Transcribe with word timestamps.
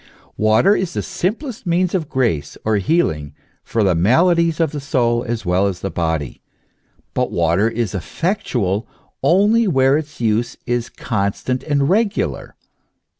Water 0.39 0.75
is 0.75 0.93
the 0.95 1.03
simplest 1.03 1.67
means 1.67 1.93
of 1.93 2.09
grace 2.09 2.57
or 2.65 2.77
healing 2.77 3.35
for 3.63 3.83
the 3.83 3.93
maladies 3.93 4.59
of 4.59 4.71
the 4.71 4.79
soul 4.79 5.23
as 5.23 5.45
well 5.45 5.67
as 5.67 5.77
of 5.77 5.81
the 5.83 5.91
body. 5.91 6.41
But 7.13 7.31
water 7.31 7.69
is 7.69 7.93
effectual 7.93 8.87
only 9.21 9.67
where 9.67 9.99
its 9.99 10.19
use 10.19 10.57
is 10.65 10.89
constant 10.89 11.61
and 11.61 11.87
regular. 11.87 12.55